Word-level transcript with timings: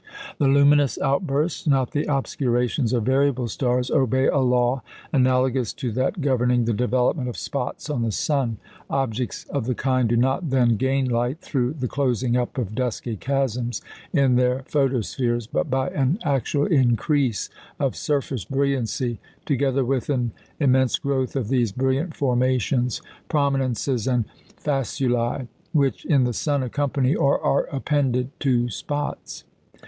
The 0.39 0.47
luminous 0.47 0.97
outbursts, 0.99 1.67
not 1.67 1.91
the 1.91 2.05
obscurations 2.05 2.91
of 2.91 3.03
variable 3.03 3.47
stars, 3.47 3.91
obey 3.91 4.25
a 4.25 4.39
law 4.39 4.81
analogous 5.13 5.73
to 5.73 5.91
that 5.91 6.21
governing 6.21 6.65
the 6.65 6.73
development 6.73 7.29
of 7.29 7.37
spots 7.37 7.87
on 7.87 8.01
the 8.01 8.11
sun. 8.11 8.57
Objects 8.89 9.45
of 9.51 9.67
the 9.67 9.75
kind 9.75 10.09
do 10.09 10.17
not, 10.17 10.49
then, 10.49 10.75
gain 10.75 11.07
light 11.07 11.39
through 11.39 11.73
the 11.73 11.87
closing 11.87 12.35
up 12.35 12.57
of 12.57 12.73
dusky 12.73 13.15
chasms 13.15 13.83
in 14.11 14.37
their 14.37 14.63
photospheres, 14.63 15.45
but 15.53 15.69
by 15.69 15.89
an 15.89 16.17
actual 16.23 16.65
increase 16.65 17.51
of 17.79 17.95
surface 17.95 18.43
brilliancy, 18.43 19.19
together 19.45 19.85
with 19.85 20.09
an 20.09 20.31
immense 20.59 20.97
growth 20.97 21.35
of 21.35 21.47
these 21.49 21.71
brilliant 21.71 22.15
formations 22.15 23.03
prominences 23.29 24.07
and 24.07 24.25
faculæ 24.59 25.47
which, 25.73 26.05
in 26.05 26.23
the 26.23 26.33
sun, 26.33 26.63
accompany, 26.63 27.13
or 27.13 27.39
are 27.39 27.65
appended 27.65 28.31
to 28.39 28.67
spots. 28.67 29.43